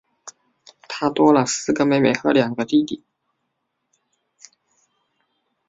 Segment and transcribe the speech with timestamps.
[0.87, 3.03] 她多了四个妹妹和两个弟弟